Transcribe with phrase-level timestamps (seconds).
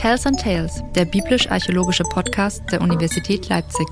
[0.00, 3.86] Tells and Tales, der biblisch-archäologische Podcast der Universität Leipzig.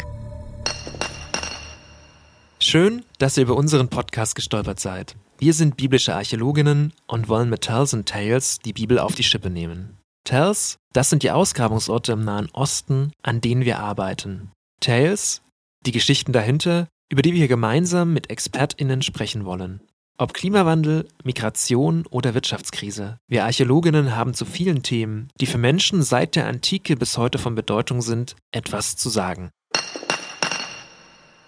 [2.59, 5.17] Schön, dass ihr über unseren Podcast gestolpert seid.
[5.39, 9.51] Wir sind biblische Archäologinnen und wollen mit Tells and Tales die Bibel auf die Schippe
[9.51, 9.99] nehmen.
[10.25, 14.51] Tells, das sind die Ausgrabungsorte im Nahen Osten, an denen wir arbeiten.
[14.81, 15.43] Tales,
[15.85, 19.83] die Geschichten dahinter, über die wir hier gemeinsam mit ExpertInnen sprechen wollen.
[20.21, 23.21] Ob Klimawandel, Migration oder Wirtschaftskrise.
[23.29, 27.55] Wir Archäologinnen haben zu vielen Themen, die für Menschen seit der Antike bis heute von
[27.55, 29.51] Bedeutung sind, etwas zu sagen.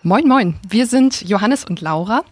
[0.04, 0.54] Moin, moin.
[0.68, 2.22] Wir sind Johannes und Laura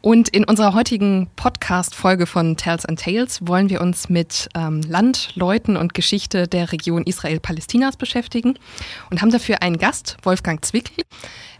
[0.00, 5.32] und in unserer heutigen Podcast-Folge von Tales and Tales wollen wir uns mit ähm, Land,
[5.34, 8.54] Leuten und Geschichte der Region Israel-Palästinas beschäftigen
[9.10, 11.04] und haben dafür einen Gast, Wolfgang Zwickel.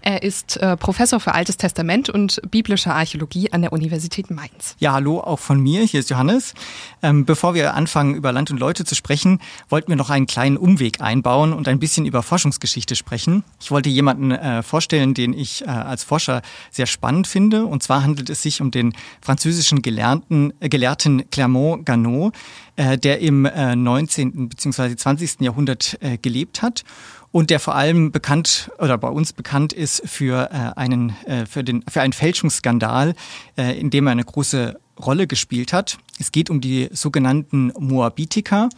[0.01, 4.77] Er ist äh, Professor für Altes Testament und biblische Archäologie an der Universität Mainz.
[4.79, 5.83] Ja, hallo auch von mir.
[5.83, 6.55] Hier ist Johannes.
[7.03, 10.57] Ähm, bevor wir anfangen, über Land und Leute zu sprechen, wollten wir noch einen kleinen
[10.57, 13.43] Umweg einbauen und ein bisschen über Forschungsgeschichte sprechen.
[13.61, 17.67] Ich wollte jemanden äh, vorstellen, den ich äh, als Forscher sehr spannend finde.
[17.67, 22.33] Und zwar handelt es sich um den französischen Gelernten, äh, Gelehrten Clermont Ganneau,
[22.77, 24.49] äh, der im äh, 19.
[24.49, 24.97] bzw.
[24.97, 25.41] 20.
[25.41, 26.85] Jahrhundert äh, gelebt hat
[27.31, 31.63] und der vor allem bekannt oder bei uns bekannt ist für äh, einen äh, für
[31.63, 33.15] den für einen Fälschungsskandal,
[33.57, 35.99] in dem er eine große Rolle gespielt hat.
[36.19, 38.69] Es geht um die sogenannten Moabitiker.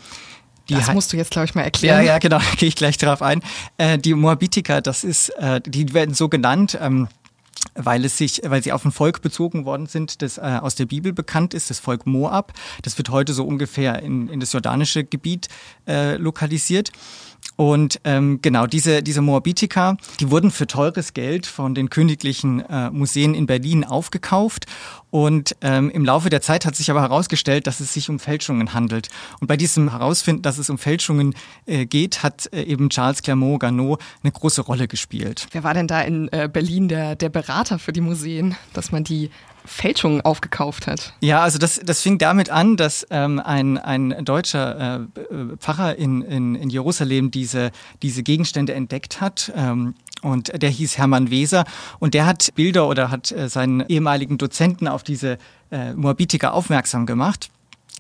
[0.69, 2.05] Die das musst du jetzt, glaube ich, mal erklären.
[2.05, 3.43] Ja, ja, genau, gehe ich gleich darauf ein.
[3.77, 6.79] Äh, die Moabitiker, das ist, äh, die werden so genannt.
[6.81, 7.09] Ähm,
[7.75, 10.87] weil es sich, weil sie auf ein Volk bezogen worden sind, das äh, aus der
[10.87, 12.53] Bibel bekannt ist, das Volk Moab.
[12.83, 15.49] Das wird heute so ungefähr in, in das jordanische Gebiet
[15.87, 16.91] äh, lokalisiert.
[17.57, 22.91] Und ähm, genau, diese, diese Moabitiker, die wurden für teures Geld von den königlichen äh,
[22.91, 24.65] Museen in Berlin aufgekauft.
[25.11, 28.73] Und ähm, im Laufe der Zeit hat sich aber herausgestellt, dass es sich um Fälschungen
[28.73, 29.09] handelt.
[29.41, 31.35] Und bei diesem Herausfinden, dass es um Fälschungen
[31.67, 35.47] äh, geht, hat äh, eben Charles Clermont Garneau eine große Rolle gespielt.
[35.53, 39.05] Wer war denn da in äh, Berlin der, der Berater für die Museen, dass man
[39.05, 39.31] die
[39.71, 41.15] Fälschungen aufgekauft hat.
[41.21, 46.23] Ja, also das, das fing damit an, dass ähm, ein, ein deutscher äh, Pfarrer in,
[46.23, 47.71] in, in Jerusalem diese,
[48.03, 49.53] diese Gegenstände entdeckt hat.
[49.55, 51.65] Ähm, und der hieß Hermann Weser
[51.99, 55.39] und der hat Bilder oder hat äh, seinen ehemaligen Dozenten auf diese
[55.71, 57.49] äh, Moabitiker aufmerksam gemacht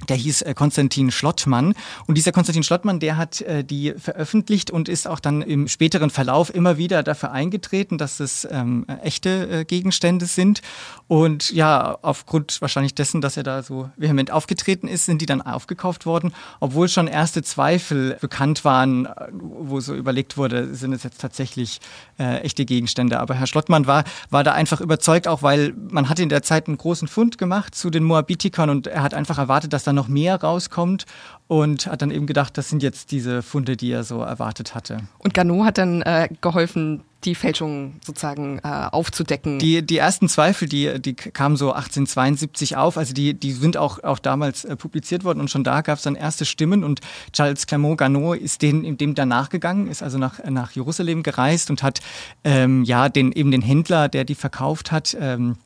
[0.08, 1.74] der hieß äh, Konstantin Schlottmann.
[2.06, 6.10] Und dieser Konstantin Schlottmann, der hat äh, die veröffentlicht und ist auch dann im späteren
[6.10, 10.62] Verlauf immer wieder dafür eingetreten, dass es ähm, echte äh, Gegenstände sind.
[11.06, 15.42] Und ja, aufgrund wahrscheinlich dessen, dass er da so vehement aufgetreten ist, sind die dann
[15.42, 21.02] aufgekauft worden, obwohl schon erste Zweifel bekannt waren, äh, wo so überlegt wurde, sind es
[21.02, 21.80] jetzt tatsächlich
[22.18, 23.20] äh, echte Gegenstände.
[23.20, 26.68] Aber Herr Schlottmann war, war da einfach überzeugt, auch weil man hat in der Zeit
[26.68, 30.08] einen großen Fund gemacht zu den Moabitikern und er hat einfach erwartet, dass da noch
[30.08, 31.06] mehr rauskommt
[31.48, 35.00] und hat dann eben gedacht, das sind jetzt diese Funde, die er so erwartet hatte.
[35.18, 39.58] Und Gano hat dann äh, geholfen, die Fälschung sozusagen äh, aufzudecken.
[39.58, 44.02] Die, die ersten Zweifel, die, die kamen so 1872 auf, also die, die sind auch,
[44.02, 47.00] auch damals äh, publiziert worden und schon da gab es dann erste Stimmen und
[47.32, 51.82] Charles Clermont Ganneau ist dem, dem danach gegangen, ist also nach, nach Jerusalem gereist und
[51.82, 52.00] hat
[52.44, 55.56] ähm, ja den, eben den Händler, der die verkauft hat, ähm,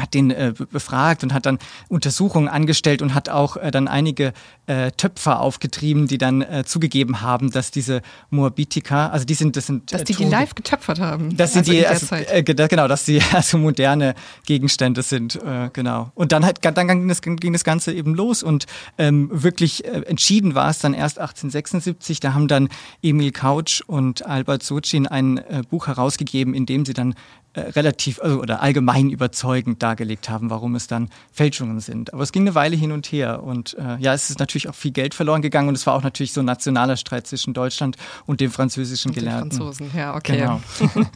[0.00, 4.32] hat den äh, befragt und hat dann Untersuchungen angestellt und hat auch äh, dann einige
[4.66, 9.66] äh, Töpfer aufgetrieben, die dann äh, zugegeben haben, dass diese Moabitiker, also die sind, das
[9.66, 11.36] sind, dass die die live getöpfert haben.
[11.36, 14.14] Dass also sie die, also, äh, genau, dass sie also moderne
[14.46, 16.12] Gegenstände sind, äh, genau.
[16.14, 18.66] Und dann hat, dann ging das, ging das Ganze eben los und
[18.98, 22.20] ähm, wirklich äh, entschieden war es dann erst 1876.
[22.20, 22.68] Da haben dann
[23.02, 27.14] Emil Couch und Albert Sochin ein äh, Buch herausgegeben, in dem sie dann äh,
[27.56, 32.12] relativ also, oder allgemein überzeugend dargelegt haben, warum es dann Fälschungen sind.
[32.14, 34.74] Aber es ging eine Weile hin und her und äh, ja, es ist natürlich auch
[34.74, 37.96] viel Geld verloren gegangen und es war auch natürlich so ein nationaler Streit zwischen Deutschland
[38.26, 39.50] und dem französischen und Gelernten.
[39.50, 40.38] Franzosen, ja, okay.
[40.38, 40.60] Genau.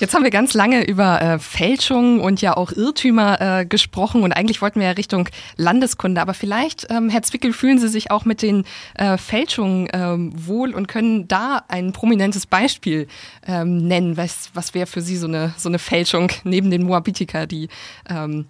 [0.00, 4.32] Jetzt haben wir ganz lange über äh, Fälschungen und ja auch Irrtümer äh, gesprochen und
[4.32, 8.24] eigentlich wollten wir ja Richtung Landeskunde, aber vielleicht, ähm, Herr Zwickel, fühlen Sie sich auch
[8.24, 8.64] mit den
[8.94, 13.06] äh, Fälschungen ähm, wohl und können da ein prominentes Beispiel
[13.46, 16.84] ähm, nennen, was, was wäre für Sie so eine, so eine eine Fälschung neben den
[16.84, 17.68] Moabitiker, die
[18.08, 18.46] ähm,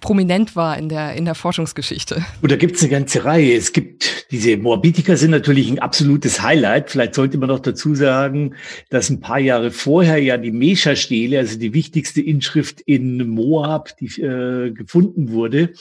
[0.00, 2.24] prominent war in der, in der Forschungsgeschichte.
[2.42, 3.56] Und da gibt es eine ganze Reihe.
[3.56, 6.90] Es gibt diese Moabitiker sind natürlich ein absolutes Highlight.
[6.90, 8.54] Vielleicht sollte man noch dazu sagen,
[8.90, 14.06] dass ein paar Jahre vorher ja die Mesha-Stele, also die wichtigste Inschrift in Moab, die
[14.20, 15.72] äh, gefunden wurde.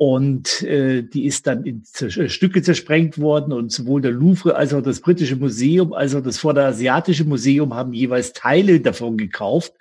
[0.00, 4.72] Und äh, die ist dann in äh, Stücke zersprengt worden und sowohl der Louvre als
[4.72, 9.74] auch das britische Museum als auch das Vorderasiatische Museum haben jeweils Teile davon gekauft.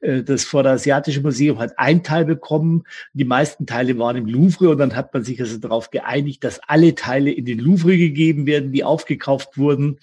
[0.00, 4.78] Äh, das Vorderasiatische Museum hat ein Teil bekommen, die meisten Teile waren im Louvre und
[4.78, 8.72] dann hat man sich also darauf geeinigt, dass alle Teile in den Louvre gegeben werden,
[8.72, 9.98] die aufgekauft wurden.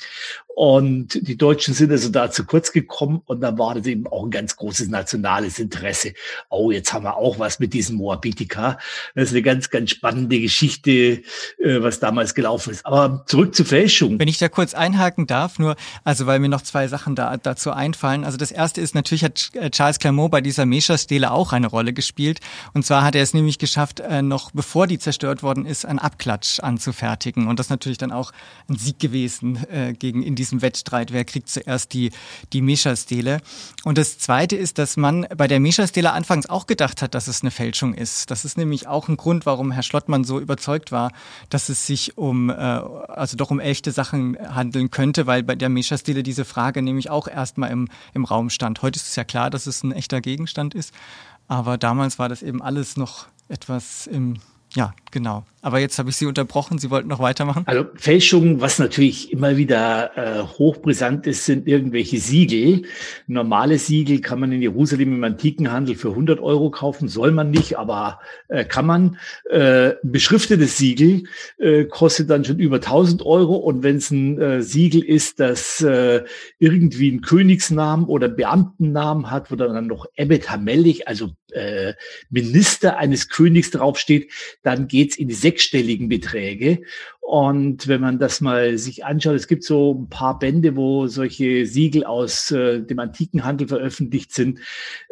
[0.56, 4.24] Und die Deutschen sind also da zu kurz gekommen und dann war das eben auch
[4.24, 6.14] ein ganz großes nationales Interesse.
[6.50, 8.80] Oh, jetzt haben wir auch was mit diesem Moabitika.
[9.16, 11.24] Das ist eine ganz, ganz spannende Geschichte, äh,
[11.60, 12.86] was damals gelaufen ist.
[12.86, 14.18] Aber zurück zur Fälschung.
[14.18, 15.76] Wenn ich da kurz einhaken darf, nur,
[16.06, 18.24] also weil mir noch zwei Sachen da, dazu einfallen.
[18.24, 21.92] Also das erste ist, natürlich hat äh, Charles Clermont bei dieser Mesha-Stele auch eine Rolle
[21.92, 22.40] gespielt.
[22.74, 26.00] Und zwar hat er es nämlich geschafft, äh, noch bevor die zerstört worden ist, einen
[26.00, 27.50] Abklatsch anzufertigen.
[27.50, 28.32] Und das natürlich dann auch
[28.70, 29.60] ein Sieg gewesen
[30.00, 32.12] gegen in diesem Wettstreit, wer kriegt zuerst die,
[32.54, 33.42] die Mesha-Stele.
[33.84, 37.42] Und das Zweite ist, dass man bei der Mesha-Stele anfangs auch gedacht hat, dass es
[37.42, 38.32] eine Fälschung ist.
[38.32, 41.12] Das ist nämlich auch ein Grund, warum Herr Schlottmann so überzeugt war,
[41.50, 45.70] dass es sich um, äh, also doch um echte Sachen handeln könnte, weil bei der
[45.70, 48.82] Mesha-Stele diese Frage nämlich auch erstmal im, im Raum stand.
[48.82, 50.94] Heute ist es ja klar, dass es ein echter Gegenstand ist.
[51.48, 54.40] Aber damals war das eben alles noch etwas im
[54.76, 55.46] ja, genau.
[55.66, 56.78] Aber jetzt habe ich Sie unterbrochen.
[56.78, 57.64] Sie wollten noch weitermachen?
[57.66, 62.84] Also Fälschungen, was natürlich immer wieder äh, hochbrisant ist, sind irgendwelche Siegel.
[63.26, 67.08] Normale Siegel kann man in Jerusalem im Antikenhandel für 100 Euro kaufen.
[67.08, 69.18] Soll man nicht, aber äh, kann man.
[69.50, 71.24] Äh, beschriftetes Siegel
[71.58, 73.56] äh, kostet dann schon über 1000 Euro.
[73.56, 76.26] Und wenn es ein äh, Siegel ist, das äh,
[76.60, 81.94] irgendwie einen Königsnamen oder Beamtennamen hat, wo dann noch Ebed Hamellich, also äh,
[82.30, 84.32] Minister eines Königs draufsteht,
[84.66, 86.82] dann geht's in die sechsstelligen Beträge.
[87.22, 91.66] Und wenn man das mal sich anschaut, es gibt so ein paar Bände, wo solche
[91.66, 94.60] Siegel aus äh, dem antiken Handel veröffentlicht sind.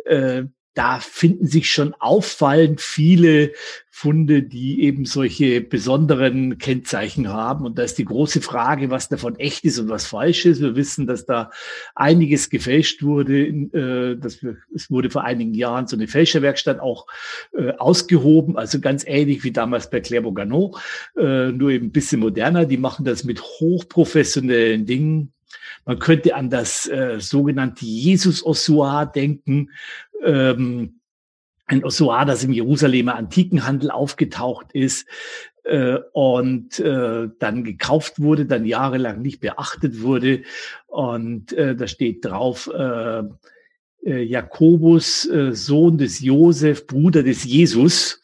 [0.05, 3.51] Äh, da finden sich schon auffallend viele
[3.95, 7.63] Funde, die eben solche besonderen Kennzeichen haben.
[7.65, 10.61] Und da ist die große Frage, was davon echt ist und was falsch ist.
[10.61, 11.51] Wir wissen, dass da
[11.93, 13.45] einiges gefälscht wurde.
[13.45, 17.05] Äh, dass wir, es wurde vor einigen Jahren so eine Fälscherwerkstatt auch
[17.55, 20.75] äh, ausgehoben, also ganz ähnlich wie damals bei Claire Bogano,
[21.15, 22.65] äh, nur eben ein bisschen moderner.
[22.65, 25.33] Die machen das mit hochprofessionellen Dingen.
[25.85, 29.69] Man könnte an das äh, sogenannte Jesus-Ossuar denken,
[30.23, 30.99] ähm,
[31.65, 35.07] ein Ossuar, das im Jerusalemer Antikenhandel aufgetaucht ist
[35.63, 40.43] äh, und äh, dann gekauft wurde, dann jahrelang nicht beachtet wurde.
[40.87, 43.23] Und äh, da steht drauf, äh,
[44.05, 48.21] äh, Jakobus, äh, Sohn des Josef, Bruder des Jesus.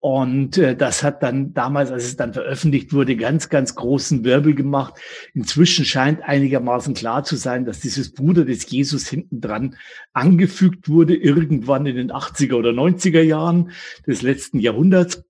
[0.00, 4.54] Und äh, das hat dann damals, als es dann veröffentlicht wurde, ganz, ganz großen Wirbel
[4.54, 4.94] gemacht.
[5.34, 9.76] Inzwischen scheint einigermaßen klar zu sein, dass dieses Bruder des Jesus hinten dran
[10.14, 13.72] angefügt wurde, irgendwann in den 80er oder 90er Jahren
[14.06, 15.22] des letzten Jahrhunderts.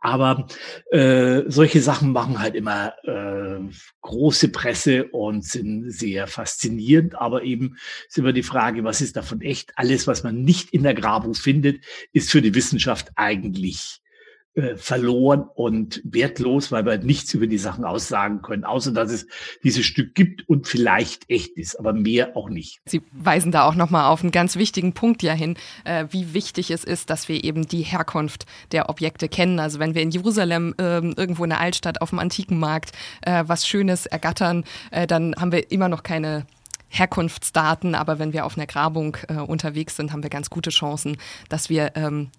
[0.00, 0.46] Aber
[0.90, 3.60] äh, solche Sachen machen halt immer äh,
[4.00, 7.14] große Presse und sind sehr faszinierend.
[7.16, 7.76] Aber eben
[8.08, 9.72] ist immer die Frage, was ist davon echt?
[9.76, 14.00] Alles, was man nicht in der Grabung findet, ist für die Wissenschaft eigentlich
[14.54, 19.26] äh, verloren und wertlos, weil wir nichts über die Sachen aussagen können, außer dass es
[19.62, 22.80] dieses Stück gibt und vielleicht echt ist, aber mehr auch nicht.
[22.86, 26.72] Sie weisen da auch nochmal auf einen ganz wichtigen Punkt ja hin, äh, wie wichtig
[26.72, 29.60] es ist, dass wir eben die Herkunft der Objekte kennen.
[29.60, 32.90] Also wenn wir in Jerusalem äh, irgendwo in der Altstadt auf dem Antikenmarkt
[33.22, 36.44] äh, was Schönes ergattern, äh, dann haben wir immer noch keine
[36.88, 41.18] Herkunftsdaten, aber wenn wir auf einer Grabung äh, unterwegs sind, haben wir ganz gute Chancen,
[41.48, 42.30] dass wir ähm,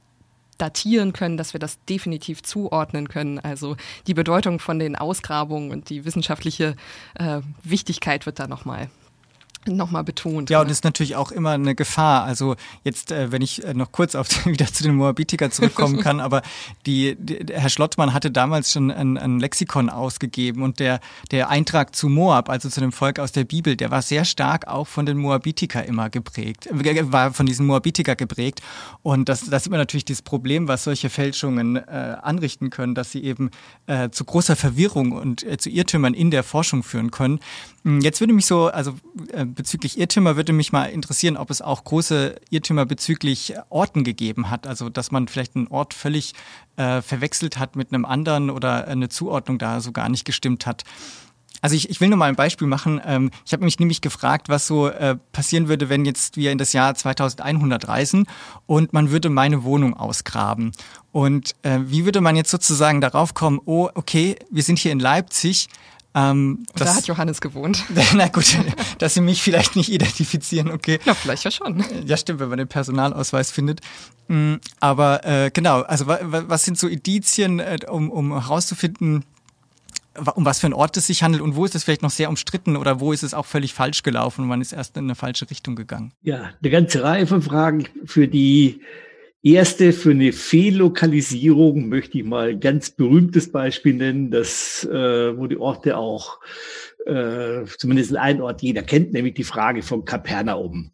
[0.62, 3.40] datieren können, dass wir das definitiv zuordnen können.
[3.40, 3.76] Also
[4.08, 6.76] die Bedeutung von den Ausgrabungen und die wissenschaftliche
[7.16, 8.90] äh, Wichtigkeit wird da nochmal
[9.68, 10.50] nochmal betont.
[10.50, 10.72] Ja, und ne?
[10.72, 12.24] ist natürlich auch immer eine Gefahr.
[12.24, 16.20] Also jetzt, äh, wenn ich äh, noch kurz auf, wieder zu den Moabitiker zurückkommen kann,
[16.20, 16.42] aber
[16.86, 21.00] die, die, Herr Schlottmann hatte damals schon ein, ein, Lexikon ausgegeben und der,
[21.32, 24.68] der Eintrag zu Moab, also zu dem Volk aus der Bibel, der war sehr stark
[24.68, 28.62] auch von den Moabitiker immer geprägt, äh, war von diesen Moabitiker geprägt.
[29.04, 33.12] Und das, das ist immer natürlich das Problem, was solche Fälschungen äh, anrichten können, dass
[33.12, 33.52] sie eben
[33.88, 37.40] äh, zu großer Verwirrung und äh, zu Irrtümern in der Forschung führen können.
[37.84, 38.96] Hm, jetzt würde mich so, also
[39.54, 44.68] bezüglich Irrtümer würde mich mal interessieren, ob es auch große Irrtümer bezüglich Orten gegeben hat.
[44.68, 46.34] Also dass man vielleicht einen Ort völlig
[46.78, 50.84] äh, verwechselt hat mit einem anderen oder eine Zuordnung da so gar nicht gestimmt hat.
[51.62, 53.00] Also ich, ich will nur mal ein Beispiel machen.
[53.06, 56.58] Ähm, ich habe mich nämlich gefragt, was so äh, passieren würde, wenn jetzt wir in
[56.58, 58.26] das Jahr 2100 reisen
[58.66, 60.72] und man würde meine Wohnung ausgraben.
[61.12, 65.00] Und äh, wie würde man jetzt sozusagen darauf kommen, oh, okay, wir sind hier in
[65.00, 65.68] Leipzig,
[66.14, 67.86] Ähm, da hat Johannes gewohnt.
[68.16, 68.58] Na gut,
[68.98, 71.00] dass sie mich vielleicht nicht identifizieren, okay.
[71.06, 71.84] Ja, vielleicht ja schon.
[72.06, 73.80] Ja, stimmt, wenn man den Personalausweis findet.
[74.28, 79.24] Mm, aber äh, genau, also was sind so Indizien, äh, um, um herauszufinden,
[80.36, 82.28] um was für ein Ort es sich handelt und wo ist es vielleicht noch sehr
[82.28, 85.16] umstritten oder wo ist es auch völlig falsch gelaufen und man ist erst in eine
[85.16, 86.12] falsche Richtung gegangen?
[86.22, 88.82] Ja, eine ganze Reihe von Fragen, für die
[89.44, 95.48] erste, für eine Fehllokalisierung möchte ich mal ein ganz berühmtes Beispiel nennen, das, äh, wo
[95.48, 96.40] die Orte auch
[97.06, 100.92] äh, zumindest ein Ort jeder kennt, nämlich die Frage von Kapernaum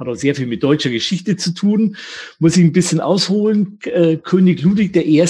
[0.00, 1.96] hat auch sehr viel mit deutscher Geschichte zu tun.
[2.38, 3.78] Muss ich ein bisschen ausholen.
[3.84, 5.24] Äh, König Ludwig I.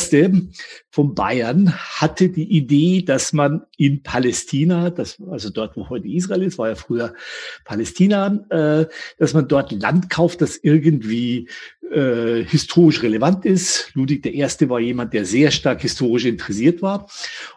[0.91, 6.43] von Bayern hatte die Idee, dass man in Palästina, das, also dort, wo heute Israel
[6.43, 7.15] ist, war ja früher
[7.65, 11.49] Palästina, äh, dass man dort Land kauft, das irgendwie
[11.91, 13.91] äh, historisch relevant ist.
[13.95, 14.69] Ludwig I.
[14.69, 17.09] war jemand, der sehr stark historisch interessiert war.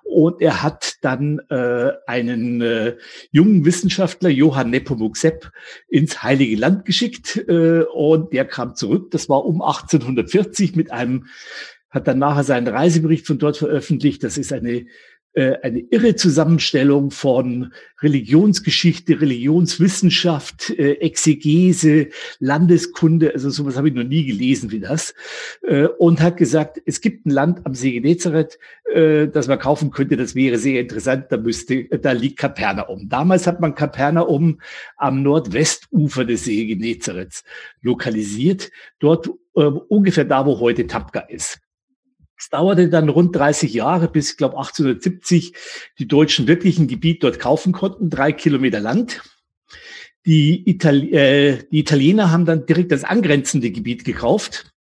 [0.04, 2.98] Und er hat dann äh, einen äh,
[3.32, 5.52] jungen Wissenschaftler, Johann Nepomuk Sepp,
[5.88, 7.38] ins Heilige Land geschickt.
[7.48, 9.12] Äh, und der kam zurück.
[9.12, 11.26] Das war um 1840 mit einem
[11.94, 14.24] hat dann nachher seinen Reisebericht von dort veröffentlicht.
[14.24, 14.86] Das ist eine
[15.36, 17.74] äh, eine irre Zusammenstellung von
[18.04, 25.16] Religionsgeschichte, Religionswissenschaft, äh, Exegese, Landeskunde, also sowas habe ich noch nie gelesen wie das,
[25.64, 28.60] äh, und hat gesagt, es gibt ein Land am See Genezareth,
[28.96, 33.10] das man kaufen könnte, das wäre sehr interessant, da müsste, da liegt Kapernaum.
[33.10, 34.62] Damals hat man Kapernaum
[34.98, 37.44] am Nordwestufer des See Genezareths
[37.82, 38.70] lokalisiert,
[39.00, 41.63] dort ungefähr da, wo heute Tapka ist.
[42.44, 45.54] Es dauerte dann rund 30 Jahre, bis, ich glaube, 1870
[45.98, 49.22] die Deutschen wirklich ein Gebiet dort kaufen konnten, drei Kilometer Land.
[50.26, 54.73] Die, Itali äh, die Italiener haben dann direkt das angrenzende Gebiet gekauft,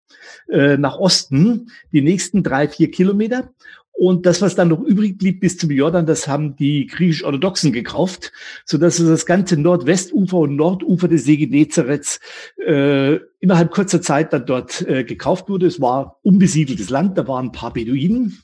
[0.49, 3.49] äh, nach Osten, die nächsten drei, vier Kilometer.
[3.95, 8.31] Und das, was dann noch übrig blieb bis zum Jordan, das haben die griechisch-orthodoxen gekauft,
[8.65, 12.19] so dass das ganze Nordwestufer und Nordufer des See Genezareths
[12.65, 15.67] äh, innerhalb kurzer Zeit dann dort äh, gekauft wurde.
[15.67, 18.39] Es war unbesiedeltes Land, da waren ein paar Beduinen.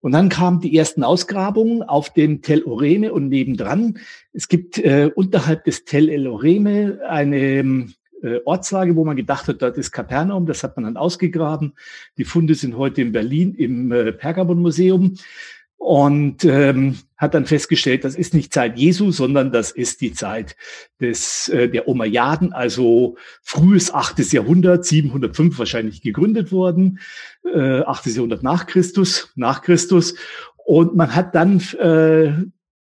[0.00, 3.98] Und dann kamen die ersten Ausgrabungen auf dem Tel Oreme und nebendran.
[4.32, 7.86] Es gibt äh, unterhalb des Tel El Oreme eine
[8.24, 10.46] äh, Ortslage, wo man gedacht hat, dort ist Kapernaum.
[10.46, 11.74] Das hat man dann ausgegraben.
[12.16, 15.16] Die Funde sind heute in Berlin im äh, Pergamon-Museum
[15.84, 20.56] und ähm, hat dann festgestellt, das ist nicht Zeit Jesu, sondern das ist die Zeit
[20.98, 27.00] des äh, der Umayyaden, also frühes achtes Jahrhundert, 705 wahrscheinlich gegründet worden,
[27.44, 30.14] äh, achtes Jahrhundert nach Christus, nach Christus.
[30.64, 32.32] Und man hat dann äh,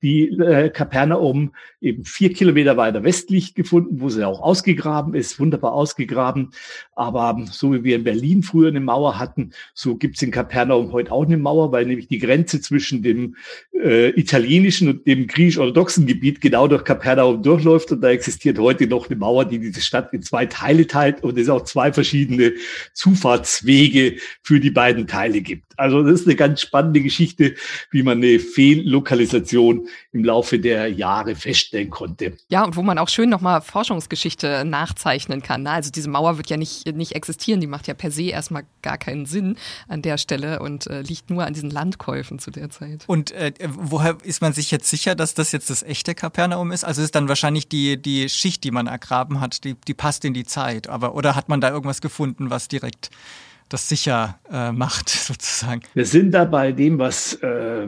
[0.01, 5.73] die äh, Kapernaum eben vier Kilometer weiter westlich gefunden, wo sie auch ausgegraben ist, wunderbar
[5.73, 6.51] ausgegraben.
[6.95, 11.11] Aber so wie wir in Berlin früher eine Mauer hatten, so gibt's in Kapernaum heute
[11.11, 13.35] auch eine Mauer, weil nämlich die Grenze zwischen dem
[13.73, 17.91] äh, italienischen und dem griechisch-orthodoxen Gebiet genau durch Kapernaum durchläuft.
[17.91, 21.37] Und da existiert heute noch eine Mauer, die diese Stadt in zwei Teile teilt und
[21.37, 22.53] es auch zwei verschiedene
[22.93, 25.70] Zufahrtswege für die beiden Teile gibt.
[25.81, 27.55] Also das ist eine ganz spannende Geschichte,
[27.89, 32.37] wie man eine Fehllokalisation im Laufe der Jahre feststellen konnte.
[32.49, 35.63] Ja, und wo man auch schön nochmal Forschungsgeschichte nachzeichnen kann.
[35.63, 35.71] Ne?
[35.71, 38.97] Also diese Mauer wird ja nicht, nicht existieren, die macht ja per se erstmal gar
[38.97, 39.57] keinen Sinn
[39.87, 43.03] an der Stelle und äh, liegt nur an diesen Landkäufen zu der Zeit.
[43.07, 46.83] Und äh, woher ist man sich jetzt sicher, dass das jetzt das echte Kapernaum ist?
[46.83, 50.33] Also ist dann wahrscheinlich die, die Schicht, die man ergraben hat, die, die passt in
[50.33, 50.87] die Zeit.
[50.87, 53.09] Aber oder hat man da irgendwas gefunden, was direkt
[53.73, 55.81] das sicher äh, macht, sozusagen.
[55.93, 57.87] Wir sind da bei dem, was äh,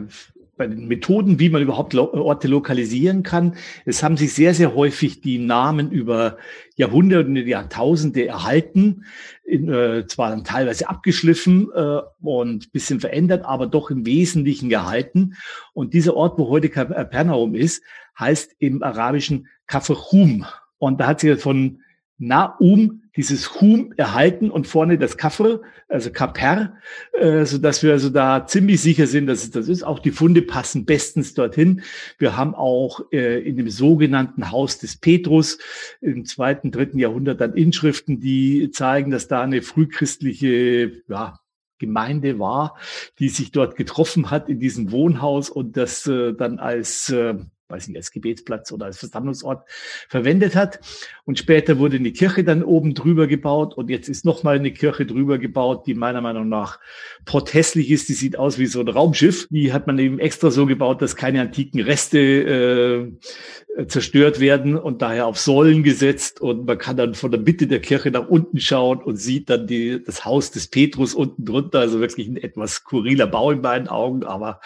[0.56, 3.56] bei den Methoden, wie man überhaupt Orte lokalisieren kann.
[3.86, 6.38] Es haben sich sehr, sehr häufig die Namen über
[6.76, 9.06] Jahrhunderte und Jahrtausende erhalten,
[9.44, 15.36] in, äh, zwar dann teilweise abgeschliffen äh, und bisschen verändert, aber doch im Wesentlichen gehalten.
[15.74, 17.84] Und dieser Ort, wo heute Kapernaum ist,
[18.20, 20.46] heißt im Arabischen Kafrchum.
[20.78, 21.80] Und da hat sich von
[22.20, 26.78] Naum dieses Hum erhalten und vorne das Kafr, also Kaper,
[27.14, 29.84] äh, so dass wir also da ziemlich sicher sind, dass es das ist.
[29.84, 31.82] Auch die Funde passen bestens dorthin.
[32.18, 35.60] Wir haben auch äh, in dem sogenannten Haus des Petrus
[36.02, 41.40] im zweiten, dritten Jahrhundert dann Inschriften, die zeigen, dass da eine frühchristliche, ja,
[41.80, 42.78] Gemeinde war,
[43.20, 47.36] die sich dort getroffen hat in diesem Wohnhaus und das äh, dann als äh,
[47.74, 49.68] weiß nicht, als Gebetsplatz oder als Versammlungsort
[50.08, 50.80] verwendet hat.
[51.26, 55.06] Und später wurde eine Kirche dann oben drüber gebaut und jetzt ist nochmal eine Kirche
[55.06, 56.80] drüber gebaut, die meiner Meinung nach
[57.26, 58.10] protestlich ist.
[58.10, 59.48] Die sieht aus wie so ein Raumschiff.
[59.50, 65.02] Die hat man eben extra so gebaut, dass keine antiken Reste äh, zerstört werden und
[65.02, 68.60] daher auf Säulen gesetzt und man kann dann von der Mitte der Kirche nach unten
[68.60, 71.80] schauen und sieht dann die, das Haus des Petrus unten drunter.
[71.80, 74.62] Also wirklich ein etwas skurriler Bau in meinen Augen, aber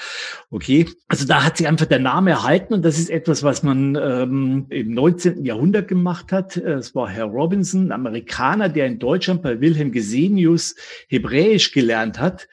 [0.51, 0.87] okay.
[1.07, 4.65] Also da hat sich einfach der Name erhalten und das ist etwas, was man ähm,
[4.69, 5.45] im 19.
[5.45, 6.57] Jahrhundert gemacht hat.
[6.57, 10.75] Es war Herr Robinson, ein Amerikaner, der in Deutschland bei Wilhelm Gesenius
[11.07, 12.47] Hebräisch gelernt hat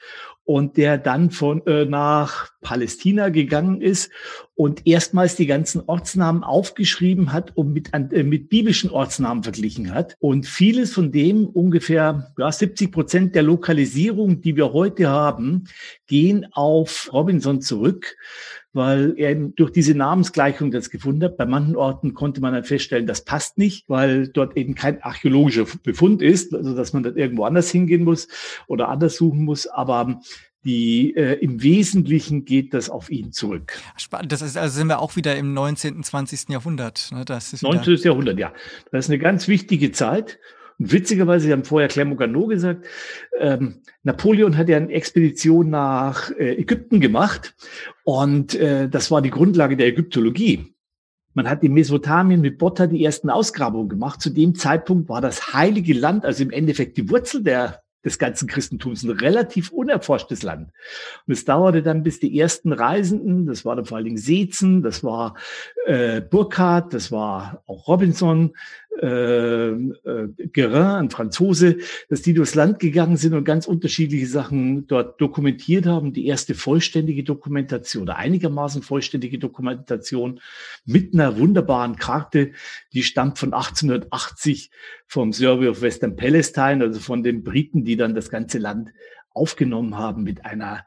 [0.45, 4.11] und der dann von äh, nach Palästina gegangen ist
[4.53, 10.15] und erstmals die ganzen Ortsnamen aufgeschrieben hat und mit, äh, mit biblischen Ortsnamen verglichen hat.
[10.19, 15.65] Und vieles von dem, ungefähr ja, 70 Prozent der Lokalisierung, die wir heute haben,
[16.05, 18.15] gehen auf Robinson zurück
[18.75, 21.37] weil er eben durch diese Namensgleichung das gefunden hat.
[21.37, 25.65] Bei manchen Orten konnte man dann feststellen, das passt nicht, weil dort eben kein archäologischer
[25.83, 28.27] Befund ist, also dass man dann irgendwo anders hingehen muss
[28.67, 29.65] oder anders suchen muss.
[29.65, 30.19] Aber
[30.65, 33.79] die äh, im Wesentlichen geht das auf ihn zurück.
[33.95, 34.31] Spannend.
[34.31, 36.49] Das ist, also sind wir auch wieder im 19., 20.
[36.49, 37.09] Jahrhundert.
[37.13, 37.23] Ne?
[37.23, 37.95] Das ist 19.
[37.97, 38.51] Jahrhundert, ja.
[38.91, 40.37] Das ist eine ganz wichtige Zeit.
[40.77, 42.85] Und witzigerweise, Sie haben vorher Clermont-Ganneau gesagt,
[43.39, 47.55] ähm, Napoleon hat ja eine Expedition nach äh, Ägypten gemacht
[48.03, 50.75] und äh, das war die Grundlage der Ägyptologie.
[51.33, 54.21] Man hat in Mesopotamien mit Botta die ersten Ausgrabungen gemacht.
[54.21, 58.47] Zu dem Zeitpunkt war das heilige Land, also im Endeffekt die Wurzel der des ganzen
[58.47, 60.69] Christentums, ein relativ unerforschtes Land.
[61.25, 64.83] Und es dauerte dann, bis die ersten Reisenden, das war dann vor allen Dingen Seetzen,
[64.83, 65.35] das war
[65.87, 68.55] äh, Burkhardt, das war auch Robinson,
[69.01, 71.77] äh, äh, Guerin, ein Franzose,
[72.09, 76.13] dass die durchs Land gegangen sind und ganz unterschiedliche Sachen dort dokumentiert haben.
[76.13, 80.39] Die erste vollständige Dokumentation oder einigermaßen vollständige Dokumentation
[80.85, 82.51] mit einer wunderbaren Karte,
[82.93, 84.71] die stammt von 1880
[85.07, 88.91] vom Survey of Western Palestine, also von den Briten, die dann das ganze Land
[89.33, 90.85] aufgenommen haben mit einer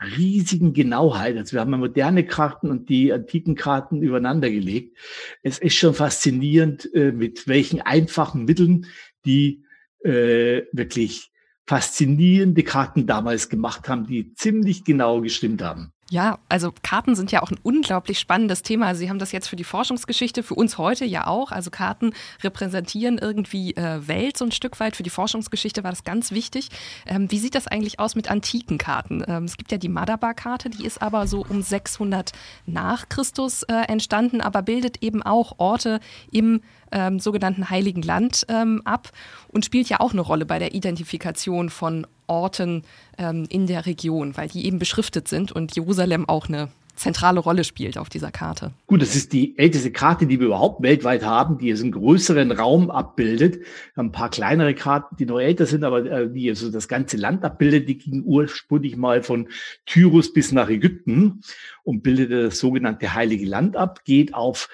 [0.00, 1.36] riesigen Genauheit.
[1.36, 4.96] Also wir haben moderne Karten und die antiken Karten übereinander gelegt.
[5.42, 8.86] Es ist schon faszinierend, äh, mit welchen einfachen Mitteln
[9.24, 9.64] die
[10.04, 11.32] äh, wirklich
[11.66, 15.92] faszinierende Karten damals gemacht haben, die ziemlich genau gestimmt haben.
[16.10, 18.86] Ja, also Karten sind ja auch ein unglaublich spannendes Thema.
[18.86, 21.52] Also Sie haben das jetzt für die Forschungsgeschichte, für uns heute ja auch.
[21.52, 24.96] Also Karten repräsentieren irgendwie äh, Welt so ein Stück weit.
[24.96, 26.70] Für die Forschungsgeschichte war das ganz wichtig.
[27.06, 29.22] Ähm, wie sieht das eigentlich aus mit antiken Karten?
[29.28, 32.32] Ähm, es gibt ja die Madaba-Karte, die ist aber so um 600
[32.64, 36.00] nach Christus äh, entstanden, aber bildet eben auch Orte
[36.32, 39.10] im ähm, sogenannten Heiligen Land ähm, ab
[39.48, 42.84] und spielt ja auch eine Rolle bei der Identifikation von Orten
[43.18, 46.68] ähm, in der Region, weil die eben beschriftet sind und Jerusalem auch eine
[46.98, 48.72] zentrale Rolle spielt auf dieser Karte.
[48.86, 52.52] Gut, das ist die älteste Karte, die wir überhaupt weltweit haben, die jetzt einen größeren
[52.52, 53.64] Raum abbildet.
[53.94, 57.44] Ein paar kleinere Karten, die noch älter sind, aber äh, die also das ganze Land
[57.44, 57.88] abbildet.
[57.88, 59.48] Die ging ursprünglich mal von
[59.86, 61.40] Tyrus bis nach Ägypten
[61.84, 64.68] und bildete das sogenannte Heilige Land ab, geht auf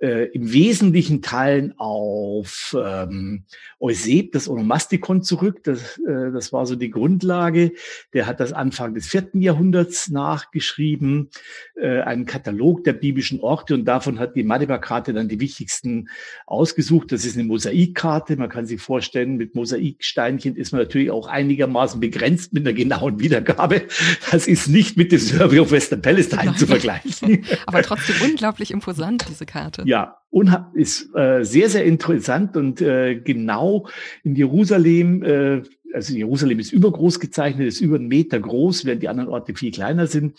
[0.00, 3.44] äh, im wesentlichen Teilen auf ähm,
[3.80, 5.62] Euseb, das Onomastikon, zurück.
[5.64, 7.72] Das, äh, das war so die Grundlage.
[8.12, 11.30] Der hat das Anfang des vierten Jahrhunderts nachgeschrieben,
[11.76, 16.08] äh, einen Katalog der biblischen Orte und davon hat die Madeba-Karte dann die wichtigsten
[16.46, 17.12] ausgesucht.
[17.12, 18.36] Das ist eine Mosaikkarte.
[18.36, 23.20] Man kann sich vorstellen, mit Mosaiksteinchen ist man natürlich auch einigermaßen begrenzt mit einer genauen
[23.20, 23.82] Wiedergabe.
[24.30, 26.56] Das ist nicht mit dem Survey of Western Palestine Nein.
[26.56, 27.44] zu vergleichen.
[27.66, 29.84] Aber trotzdem unglaublich imposant, diese Karte.
[29.88, 30.18] Ja,
[30.74, 33.88] ist äh, sehr, sehr interessant und äh, genau
[34.22, 35.62] in Jerusalem, äh,
[35.94, 39.72] also Jerusalem ist übergroß gezeichnet, ist über einen Meter groß, während die anderen Orte viel
[39.72, 40.38] kleiner sind.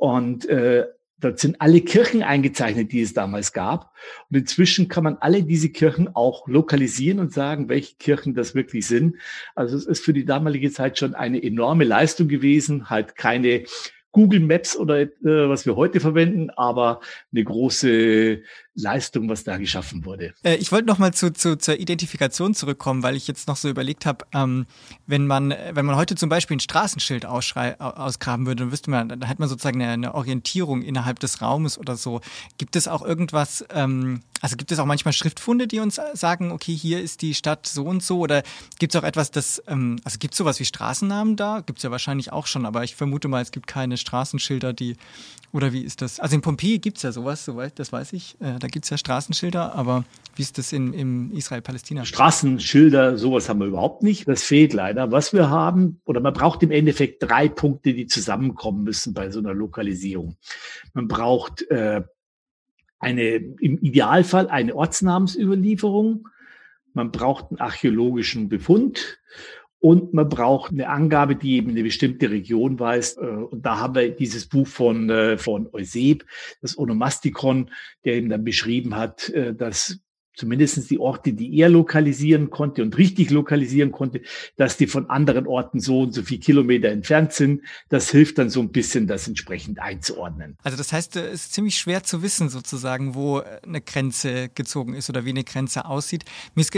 [0.00, 0.86] Und äh,
[1.20, 3.92] dort sind alle Kirchen eingezeichnet, die es damals gab.
[4.30, 8.86] Und inzwischen kann man alle diese Kirchen auch lokalisieren und sagen, welche Kirchen das wirklich
[8.86, 9.16] sind.
[9.54, 13.64] Also es ist für die damalige Zeit schon eine enorme Leistung gewesen, halt keine
[14.12, 17.00] Google Maps oder äh, was wir heute verwenden, aber
[17.32, 18.42] eine große
[18.78, 20.32] Leistung, was da geschaffen wurde.
[20.42, 23.68] Äh, ich wollte noch mal zu, zu, zur Identifikation zurückkommen, weil ich jetzt noch so
[23.68, 24.66] überlegt habe, ähm,
[25.06, 29.28] wenn man wenn man heute zum Beispiel ein Straßenschild ausgraben würde, dann wüsste man, dann
[29.28, 32.20] hat man sozusagen eine, eine, Orientierung innerhalb des Raumes oder so.
[32.56, 33.64] Gibt es auch irgendwas?
[33.70, 37.66] Ähm, also gibt es auch manchmal Schriftfunde, die uns sagen, okay, hier ist die Stadt
[37.66, 38.42] so und so, oder
[38.78, 41.60] gibt es auch etwas, das ähm, also gibt es sowas wie Straßennamen da?
[41.60, 44.96] Gibt es ja wahrscheinlich auch schon, aber ich vermute mal, es gibt keine Straßenschilder, die
[45.52, 46.20] oder wie ist das?
[46.20, 48.36] Also in Pompeji gibt es ja sowas, soweit, das weiß ich.
[48.40, 50.04] Äh, gibt es ja Straßenschilder, aber
[50.36, 52.04] wie ist das in, in Israel-Palästina?
[52.04, 54.28] Straßenschilder, sowas haben wir überhaupt nicht.
[54.28, 55.10] Das fehlt leider.
[55.10, 59.40] Was wir haben, oder man braucht im Endeffekt drei Punkte, die zusammenkommen müssen bei so
[59.40, 60.36] einer Lokalisierung.
[60.94, 62.02] Man braucht äh,
[63.00, 63.22] eine,
[63.60, 66.28] im Idealfall eine Ortsnamensüberlieferung.
[66.94, 69.18] Man braucht einen archäologischen Befund
[69.80, 73.18] und man braucht eine Angabe, die eben eine bestimmte Region weist.
[73.18, 76.24] Äh, und da haben wir dieses Buch von, äh, von Euseb,
[76.60, 77.70] das Onomastikon,
[78.04, 80.00] der eben dann beschrieben hat, äh, dass
[80.38, 84.22] zumindest die Orte, die er lokalisieren konnte und richtig lokalisieren konnte,
[84.56, 87.62] dass die von anderen Orten so und so viel Kilometer entfernt sind.
[87.88, 90.56] Das hilft dann so ein bisschen, das entsprechend einzuordnen.
[90.62, 95.10] Also das heißt, es ist ziemlich schwer zu wissen sozusagen, wo eine Grenze gezogen ist
[95.10, 96.24] oder wie eine Grenze aussieht.
[96.54, 96.72] Ich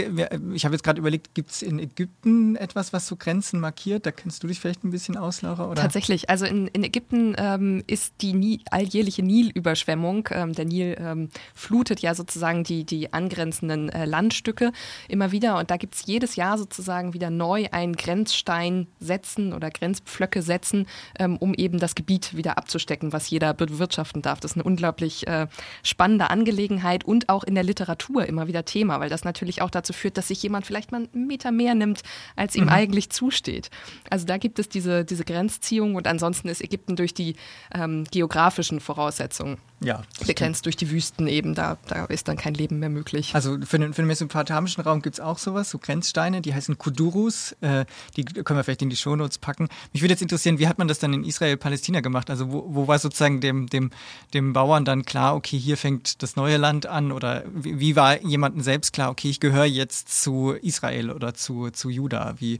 [0.65, 4.05] habe jetzt gerade überlegt, gibt es in Ägypten etwas, was so Grenzen markiert?
[4.05, 5.69] Da kennst du dich vielleicht ein bisschen aus, Laura?
[5.69, 5.81] Oder?
[5.81, 6.29] Tatsächlich.
[6.29, 11.99] Also in, in Ägypten ähm, ist die Nil, alljährliche Nilüberschwemmung, ähm, der Nil ähm, flutet
[11.99, 14.71] ja sozusagen die, die Angrenzung angrenzenden äh, Landstücke
[15.07, 15.57] immer wieder.
[15.57, 20.87] Und da gibt es jedes Jahr sozusagen wieder neu einen Grenzstein setzen oder Grenzpflöcke setzen,
[21.19, 24.39] ähm, um eben das Gebiet wieder abzustecken, was jeder bewirtschaften darf.
[24.39, 25.47] Das ist eine unglaublich äh,
[25.83, 29.93] spannende Angelegenheit und auch in der Literatur immer wieder Thema, weil das natürlich auch dazu
[29.93, 32.01] führt, dass sich jemand vielleicht mal einen Meter mehr nimmt,
[32.35, 32.69] als ihm mhm.
[32.69, 33.69] eigentlich zusteht.
[34.09, 37.35] Also da gibt es diese, diese Grenzziehung und ansonsten ist Ägypten durch die
[37.73, 41.55] ähm, geografischen Voraussetzungen ja, begrenzt durch die Wüsten eben.
[41.55, 43.33] Da, da ist dann kein Leben mehr möglich.
[43.33, 46.77] Also für den, für den mesopotamischen Raum gibt es auch sowas, so Grenzsteine, die heißen
[46.77, 47.53] Kudurus.
[47.61, 49.67] Äh, die können wir vielleicht in die Shownotes packen.
[49.93, 52.29] Mich würde jetzt interessieren, wie hat man das dann in Israel-Palästina gemacht?
[52.29, 53.91] Also wo, wo war sozusagen dem, dem,
[54.33, 57.11] dem Bauern dann klar, okay, hier fängt das neue Land an?
[57.11, 61.69] Oder wie, wie war jemandem selbst klar, okay, ich gehöre jetzt zu Israel oder zu,
[61.71, 62.35] zu Juda?
[62.39, 62.59] Wie,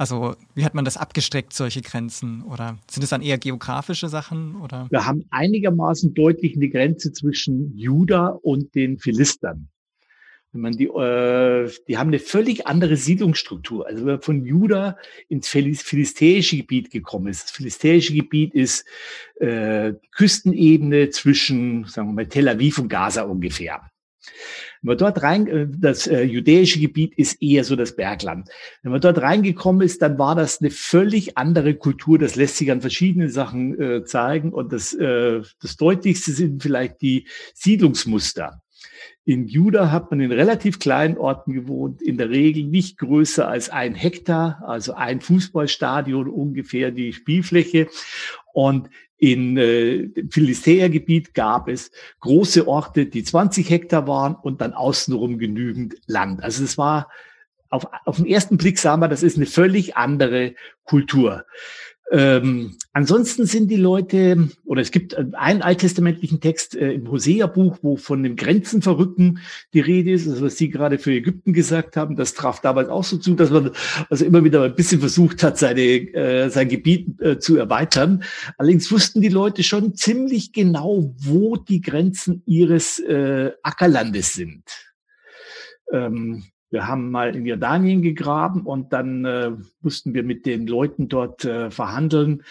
[0.00, 2.42] also wie hat man das abgestreckt, solche Grenzen?
[2.42, 4.56] Oder sind es dann eher geografische Sachen?
[4.56, 4.86] Oder?
[4.90, 9.68] Wir haben einigermaßen deutlich eine Grenze zwischen Juda und den Philistern.
[10.52, 13.86] Wenn man die, äh, die haben eine völlig andere Siedlungsstruktur.
[13.86, 17.44] Also wenn man von Juda ins philistäische Gebiet gekommen ist.
[17.44, 18.84] Das philistäische Gebiet ist
[19.36, 23.90] äh, Küstenebene zwischen, sagen wir mal, Tel Aviv und Gaza ungefähr.
[24.82, 28.48] Wenn man dort rein, äh, das äh, judäische Gebiet ist eher so das Bergland.
[28.82, 32.18] Wenn man dort reingekommen ist, dann war das eine völlig andere Kultur.
[32.18, 34.52] Das lässt sich an verschiedenen Sachen äh, zeigen.
[34.52, 38.62] Und das, äh, das deutlichste sind vielleicht die Siedlungsmuster.
[39.30, 43.70] In Juda hat man in relativ kleinen Orten gewohnt, in der Regel nicht größer als
[43.70, 47.86] ein Hektar, also ein Fußballstadion ungefähr die Spielfläche.
[48.52, 55.38] Und in äh, Philistäergebiet gab es große Orte, die 20 Hektar waren und dann außenrum
[55.38, 56.42] genügend Land.
[56.42, 57.08] Also es war
[57.68, 61.44] auf, auf den ersten Blick sagen wir, das ist eine völlig andere Kultur.
[62.12, 67.96] Ähm, ansonsten sind die Leute, oder es gibt einen alttestamentlichen Text äh, im Hosea-Buch, wo
[67.96, 69.38] von dem Grenzenverrückten
[69.74, 73.04] die Rede ist, also was Sie gerade für Ägypten gesagt haben, das traf damals auch
[73.04, 73.70] so zu, dass man
[74.08, 78.24] also immer wieder ein bisschen versucht hat, seine, äh, sein Gebiet äh, zu erweitern.
[78.58, 84.64] Allerdings wussten die Leute schon ziemlich genau, wo die Grenzen ihres äh, Ackerlandes sind.
[85.92, 89.50] Ähm, wir haben mal in Jordanien gegraben und dann äh,
[89.82, 92.44] mussten wir mit den Leuten dort äh, verhandeln,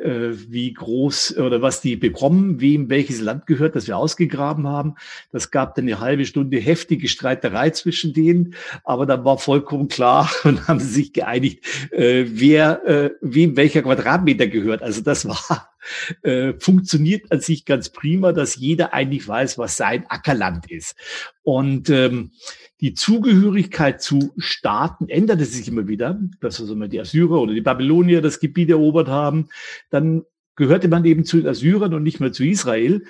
[0.00, 4.94] äh, wie groß oder was die bekommen, wem welches Land gehört, das wir ausgegraben haben.
[5.32, 10.30] Das gab dann eine halbe Stunde heftige Streiterei zwischen denen, aber dann war vollkommen klar
[10.44, 14.82] und haben sie sich geeinigt, äh, wer äh, wem welcher Quadratmeter gehört.
[14.82, 15.73] Also das war
[16.22, 20.96] äh, funktioniert an sich ganz prima, dass jeder eigentlich weiß, was sein Ackerland ist.
[21.42, 22.32] Und ähm,
[22.80, 27.60] die Zugehörigkeit zu Staaten änderte sich immer wieder, dass also mal die Assyrer oder die
[27.60, 29.48] Babylonier das Gebiet erobert haben.
[29.90, 30.22] Dann
[30.56, 33.04] gehörte man eben zu den Assyrern und nicht mehr zu Israel.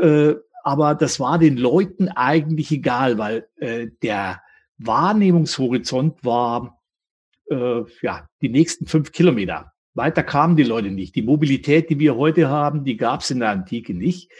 [0.00, 4.42] Äh, aber das war den Leuten eigentlich egal, weil äh, der
[4.78, 6.80] Wahrnehmungshorizont war
[7.50, 9.69] äh, ja die nächsten fünf Kilometer.
[9.94, 11.14] Weiter kamen die Leute nicht.
[11.16, 14.30] Die Mobilität, die wir heute haben, die gab es in der Antike nicht.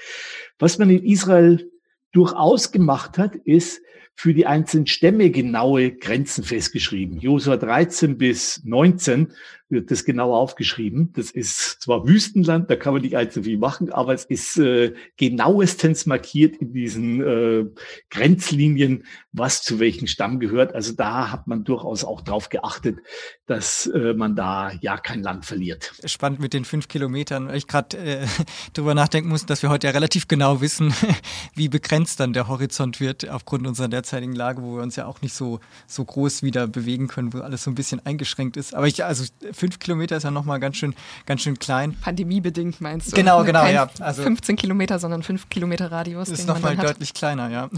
[0.59, 1.71] Was man in Israel
[2.13, 3.83] durchaus gemacht hat, ist,
[4.21, 7.19] für die einzelnen Stämme genaue Grenzen festgeschrieben.
[7.21, 9.33] Josua 13 bis 19
[9.71, 11.13] wird das genau aufgeschrieben.
[11.15, 14.93] Das ist zwar Wüstenland, da kann man nicht allzu viel machen, aber es ist äh,
[15.17, 17.65] genauestens markiert in diesen äh,
[18.11, 20.75] Grenzlinien, was zu welchem Stamm gehört.
[20.75, 22.99] Also da hat man durchaus auch darauf geachtet,
[23.47, 25.93] dass äh, man da ja kein Land verliert.
[26.05, 28.27] Spannend mit den fünf Kilometern, weil ich gerade äh,
[28.73, 30.93] darüber nachdenken muss, dass wir heute ja relativ genau wissen,
[31.55, 35.07] wie begrenzt dann der Horizont wird aufgrund unserer derzeit derzeitigen Lage, wo wir uns ja
[35.07, 38.75] auch nicht so, so groß wieder bewegen können, wo alles so ein bisschen eingeschränkt ist.
[38.75, 40.95] Aber ich, also fünf Kilometer ist ja nochmal ganz schön,
[41.27, 41.97] ganz schön klein.
[42.01, 43.17] Pandemiebedingt meinst du?
[43.17, 43.91] Genau, genau, Kein ja.
[44.01, 46.29] Also 15 Kilometer, sondern 5 Kilometer Radius.
[46.29, 47.71] ist nochmal deutlich kleiner, ja.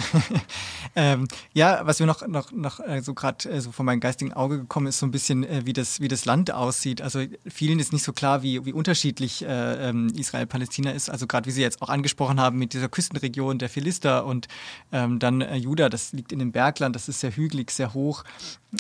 [0.97, 4.33] ähm, ja, was mir noch, noch, noch äh, so gerade äh, so vor meinem geistigen
[4.33, 7.03] Auge gekommen ist, so ein bisschen, äh, wie, das, wie das Land aussieht.
[7.03, 11.11] Also vielen ist nicht so klar, wie, wie unterschiedlich äh, ähm, Israel-Palästina ist.
[11.11, 14.49] Also gerade wie Sie jetzt auch angesprochen haben mit dieser Küstenregion der Philister und
[14.93, 18.25] ähm, dann Juda, das liegt in dem Bergland, das ist sehr hügelig, sehr hoch.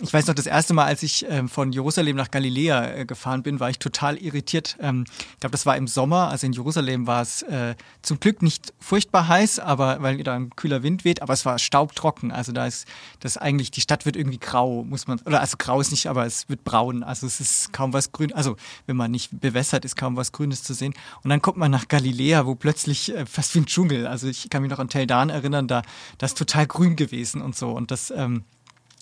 [0.00, 3.42] Ich weiß noch, das erste Mal, als ich ähm, von Jerusalem nach Galiläa äh, gefahren
[3.42, 4.76] bin, war ich total irritiert.
[4.80, 8.42] Ähm, ich glaube, das war im Sommer, also in Jerusalem war es äh, zum Glück
[8.42, 12.32] nicht furchtbar heiß, aber weil da ein kühler Wind weht, aber es war staubtrocken.
[12.32, 12.86] Also da ist
[13.20, 16.24] das eigentlich, die Stadt wird irgendwie grau, muss man, oder also grau ist nicht, aber
[16.24, 17.02] es wird braun.
[17.02, 20.62] Also es ist kaum was grün, also wenn man nicht bewässert ist, kaum was Grünes
[20.62, 20.94] zu sehen.
[21.22, 24.06] Und dann kommt man nach Galiläa, wo plötzlich äh, fast wie ein Dschungel.
[24.06, 25.82] Also ich kann mich noch an Tel Dan erinnern, da
[26.18, 27.70] das ist total grün gewesen und so.
[27.70, 28.44] Und das ähm,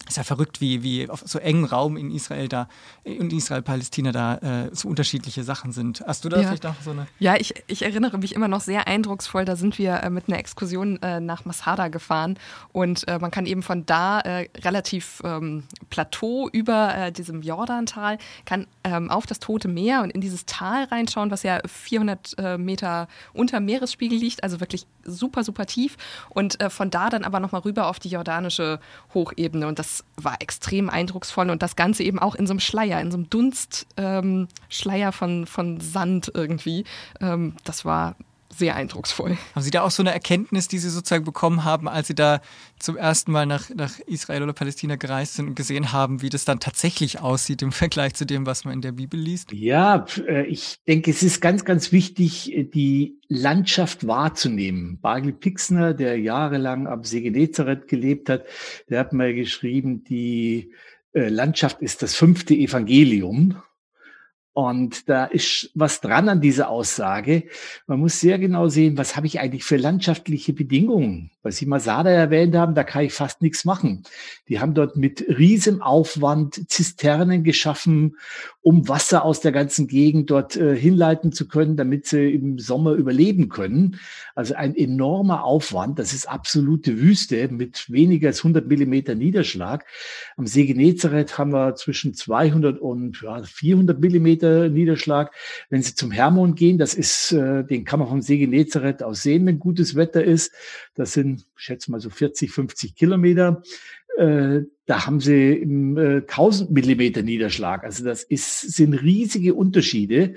[0.08, 2.68] ist ja verrückt, wie, wie auf so engem Raum in Israel da,
[3.04, 6.02] in Israel-Palästina da äh, so unterschiedliche Sachen sind.
[6.06, 6.48] Hast du da Ja.
[6.48, 7.06] vielleicht noch so eine?
[7.18, 9.44] Ja, ich, ich erinnere mich immer noch sehr eindrucksvoll.
[9.44, 12.38] Da sind wir äh, mit einer Exkursion äh, nach Masada gefahren
[12.72, 18.18] und äh, man kann eben von da äh, relativ ähm, Plateau über äh, diesem Jordantal
[18.46, 22.58] kann ähm, auf das Tote Meer und in dieses Tal reinschauen, was ja 400 äh,
[22.58, 25.96] Meter unter Meeresspiegel liegt, also wirklich super, super tief
[26.28, 28.80] und von da dann aber nochmal rüber auf die jordanische
[29.14, 33.00] Hochebene und das war extrem eindrucksvoll und das Ganze eben auch in so einem Schleier,
[33.00, 34.48] in so einem Dunstschleier
[35.06, 36.84] ähm, von, von Sand irgendwie.
[37.20, 38.16] Ähm, das war
[38.60, 39.36] sehr eindrucksvoll.
[39.54, 42.40] Haben Sie da auch so eine Erkenntnis, die Sie sozusagen bekommen haben, als Sie da
[42.78, 46.44] zum ersten Mal nach, nach Israel oder Palästina gereist sind und gesehen haben, wie das
[46.44, 49.50] dann tatsächlich aussieht im Vergleich zu dem, was man in der Bibel liest?
[49.52, 55.00] Ja, äh, ich denke, es ist ganz, ganz wichtig, äh, die Landschaft wahrzunehmen.
[55.00, 58.44] Bargel Pixner, der jahrelang am See Genezareth gelebt hat,
[58.88, 60.72] der hat mal geschrieben, die
[61.12, 63.56] äh, Landschaft ist das fünfte Evangelium.
[64.52, 67.44] Und da ist was dran an dieser Aussage.
[67.86, 71.30] Man muss sehr genau sehen, was habe ich eigentlich für landschaftliche Bedingungen.
[71.42, 74.02] Was Sie Masada erwähnt haben, da kann ich fast nichts machen.
[74.48, 78.16] Die haben dort mit riesem Aufwand Zisternen geschaffen,
[78.62, 82.92] um Wasser aus der ganzen Gegend dort äh, hinleiten zu können, damit sie im Sommer
[82.92, 83.98] überleben können.
[84.34, 85.98] Also ein enormer Aufwand.
[85.98, 89.86] Das ist absolute Wüste mit weniger als 100 Millimeter Niederschlag.
[90.36, 95.32] Am See Genezareth haben wir zwischen 200 und ja, 400 Millimeter Niederschlag.
[95.70, 99.22] Wenn Sie zum Hermon gehen, das ist, äh, den kann man vom See Genezareth aus
[99.22, 100.52] sehen, wenn gutes Wetter ist.
[100.94, 103.62] Das sind, ich schätze mal so 40, 50 Kilometer.
[104.18, 107.84] Äh, da haben sie im, äh, 1000 Millimeter Niederschlag.
[107.84, 110.34] Also das ist, sind riesige Unterschiede.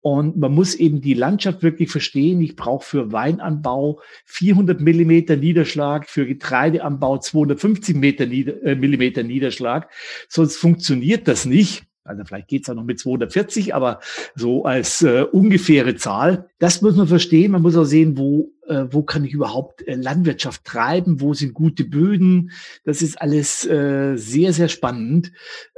[0.00, 2.40] Und man muss eben die Landschaft wirklich verstehen.
[2.40, 9.90] Ich brauche für Weinanbau 400 Millimeter Niederschlag, für Getreideanbau 250 Meter Nieder, äh, Millimeter Niederschlag.
[10.28, 11.82] Sonst funktioniert das nicht.
[12.06, 14.00] Also vielleicht geht's auch noch mit 240, aber
[14.34, 16.48] so als äh, ungefähre Zahl.
[16.58, 17.52] Das muss man verstehen.
[17.52, 21.54] Man muss auch sehen, wo, äh, wo kann ich überhaupt äh, Landwirtschaft treiben, wo sind
[21.54, 22.50] gute Böden.
[22.84, 25.32] Das ist alles äh, sehr, sehr spannend,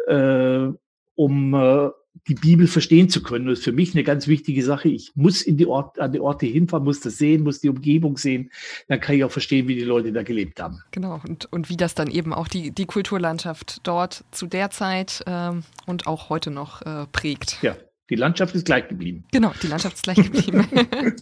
[0.07, 0.69] äh,
[1.14, 1.88] um äh,
[2.26, 3.46] die Bibel verstehen zu können.
[3.46, 4.88] Das ist für mich eine ganz wichtige Sache.
[4.88, 8.16] Ich muss in die Ort, an die Orte hinfahren, muss das sehen, muss die Umgebung
[8.16, 8.50] sehen.
[8.88, 10.83] Dann kann ich auch verstehen, wie die Leute da gelebt haben.
[10.90, 15.22] Genau, und, und wie das dann eben auch die, die Kulturlandschaft dort zu der Zeit
[15.26, 17.59] ähm, und auch heute noch äh, prägt.
[17.62, 17.76] Ja,
[18.11, 19.25] die Landschaft ist gleich geblieben.
[19.33, 20.66] Genau, die Landschaft ist gleich geblieben.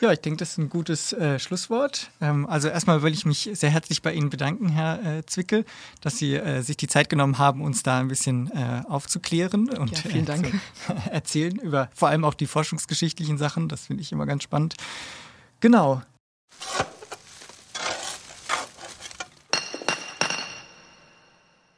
[0.00, 2.10] Ja, ich denke, das ist ein gutes äh, Schlusswort.
[2.20, 5.64] Ähm, also erstmal will ich mich sehr herzlich bei Ihnen bedanken, Herr äh, Zwickel,
[6.00, 9.92] dass Sie äh, sich die Zeit genommen haben, uns da ein bisschen äh, aufzuklären und
[9.92, 10.46] Ja, vielen Dank.
[10.46, 10.50] Äh,
[10.86, 13.68] zu erzählen über vor allem auch die forschungsgeschichtlichen Sachen.
[13.68, 14.74] Das finde ich immer ganz spannend.
[15.60, 16.02] Genau.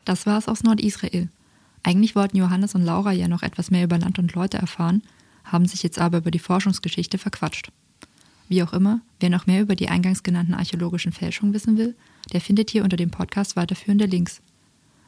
[0.05, 1.29] Das war's aus Nordisrael.
[1.88, 5.03] Eigentlich wollten Johannes und Laura ja noch etwas mehr über Land und Leute erfahren,
[5.44, 7.72] haben sich jetzt aber über die Forschungsgeschichte verquatscht.
[8.46, 11.96] Wie auch immer, wer noch mehr über die eingangs genannten archäologischen Fälschungen wissen will,
[12.31, 14.42] der findet hier unter dem Podcast weiterführende Links.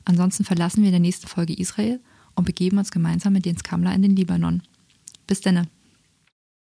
[0.06, 2.00] Ansonsten verlassen wir in der nächsten Folge Israel
[2.34, 4.62] und begeben uns gemeinsam mit Jens Kammler in den Libanon.
[5.26, 5.66] Bis denne.